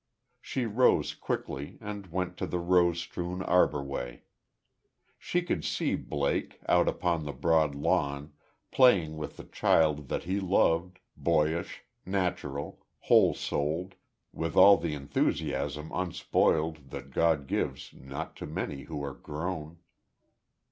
She 0.41 0.65
rose, 0.65 1.13
quickly, 1.13 1.77
and 1.79 2.07
went 2.07 2.35
to 2.37 2.47
the 2.47 2.57
rose 2.57 2.99
strewn 2.99 3.43
arbor 3.43 3.83
way. 3.83 4.23
She 5.19 5.43
could 5.43 5.63
see 5.63 5.93
Blake, 5.95 6.59
out 6.67 6.87
upon 6.87 7.23
the 7.23 7.31
broad 7.31 7.75
lawn, 7.75 8.33
playing 8.71 9.15
with 9.17 9.37
the 9.37 9.43
child 9.43 10.07
that 10.09 10.23
he 10.23 10.39
loved, 10.39 10.97
boyish, 11.15 11.83
natural, 12.03 12.83
whole 13.01 13.35
souled, 13.35 13.93
with 14.33 14.57
all 14.57 14.77
the 14.77 14.95
enthusiasm 14.95 15.91
unspoiled 15.93 16.89
that 16.89 17.11
God 17.11 17.45
gives 17.45 17.93
not 17.93 18.35
to 18.37 18.47
many 18.47 18.85
who 18.85 19.03
are 19.03 19.13
grown. 19.13 19.77